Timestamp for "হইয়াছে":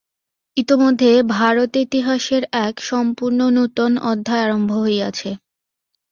4.77-5.29